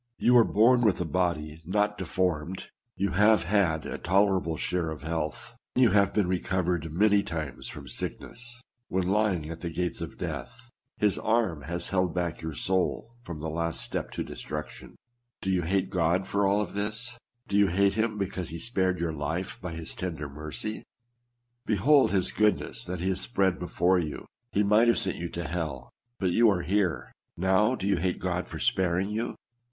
You 0.17 0.35
are 0.37 0.43
born 0.43 0.81
with 0.81 0.99
a 0.99 1.05
body 1.05 1.61
not 1.63 1.95
deformed; 1.95 2.69
you 2.95 3.11
have 3.11 3.43
had 3.43 3.85
a 3.85 3.99
toler 3.99 4.39
able 4.41 4.57
share 4.57 4.89
of 4.89 5.03
health; 5.03 5.55
you 5.75 5.91
have 5.91 6.11
been 6.11 6.25
recovered 6.27 6.91
many 6.91 7.21
times 7.21 7.67
from 7.67 7.87
sickness; 7.87 8.59
when 8.87 9.05
lying 9.07 9.51
at 9.51 9.59
the 9.59 9.69
gates 9.69 10.01
of 10.01 10.17
death, 10.17 10.71
his 10.97 11.19
arm 11.19 11.61
has 11.65 11.89
held 11.89 12.15
back 12.15 12.41
your 12.41 12.55
soul 12.55 13.13
from 13.21 13.41
the 13.41 13.49
last 13.51 13.81
step 13.81 14.09
to 14.13 14.23
destruction. 14.23 14.95
Do 15.39 15.51
you 15.51 15.61
hate 15.61 15.91
God 15.91 16.25
for 16.25 16.47
all 16.47 16.65
this? 16.65 17.15
Do 17.47 17.55
you 17.55 17.67
hate 17.67 17.93
Mm 17.93 18.17
because 18.17 18.49
he 18.49 18.57
spared 18.57 18.99
your 18.99 19.13
life 19.13 19.61
by 19.61 19.73
his 19.73 19.93
tender 19.93 20.27
mercy? 20.27 20.81
Behold 21.67 22.09
his 22.09 22.31
goodness 22.31 22.83
that 22.85 23.01
he 23.01 23.09
hath 23.09 23.19
spread 23.19 23.59
before 23.59 23.99
you! 23.99 24.25
He 24.51 24.63
might 24.63 24.87
have 24.87 24.97
sent 24.97 25.17
you 25.17 25.29
to 25.29 25.47
hell; 25.47 25.91
but 26.17 26.31
you 26.31 26.49
are 26.49 26.63
here. 26.63 27.11
Now, 27.37 27.75
do 27.75 27.85
you 27.87 27.97
hate 27.97 28.17
God 28.17 28.47
for 28.47 28.57
sparing 28.57 29.11
you? 29.11 29.35